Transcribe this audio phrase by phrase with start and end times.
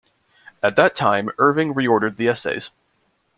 [0.63, 2.71] At that time, Irving reordered the essays.